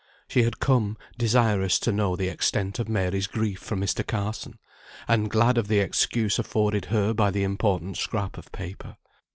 [0.27, 4.03] She had come, desirous to know the extent of Mary's grief for Mr.
[4.03, 4.57] Carson,
[5.07, 8.97] and glad of the excuse afforded her by the important scrap of paper.